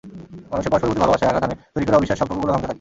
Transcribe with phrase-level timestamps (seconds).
[0.51, 2.69] মানুষের পরস্পরের প্রতি ভালোবাসায় আঘাত হানে, তৈরি করে অবিশ্বাস, সম্পর্কগুলো ভাঙতে থাকে।